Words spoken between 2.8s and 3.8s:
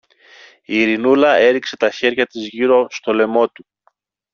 στο λαιμό του.